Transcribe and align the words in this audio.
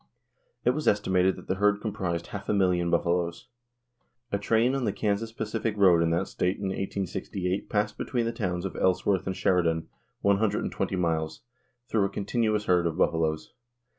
It 0.65 0.71
was 0.71 0.87
estimated 0.87 1.35
that 1.35 1.45
the 1.47 1.53
herd 1.61 1.79
comprised 1.79 2.25
half 2.25 2.49
a 2.49 2.55
million 2.55 2.89
buffaloes. 2.89 3.49
A 4.31 4.39
train 4.39 4.73
on 4.73 4.83
the 4.83 4.91
Kansas 4.91 5.31
Pacific 5.31 5.77
road 5.77 6.01
in 6.01 6.09
that 6.09 6.27
state 6.27 6.57
in 6.57 6.69
1868 6.69 7.69
passed 7.69 7.99
between 7.99 8.25
the 8.25 8.31
towns 8.31 8.65
of 8.65 8.75
Ellsworth 8.75 9.27
and 9.27 9.37
Sheridan 9.37 9.89
one 10.21 10.37
hundred 10.39 10.63
and 10.63 10.71
twenty 10.71 10.95
miles 10.95 11.41
through 11.87 12.05
a 12.05 12.09
continuous 12.09 12.65
herd 12.65 12.87
of 12.87 12.97
buffaloes. 12.97 13.53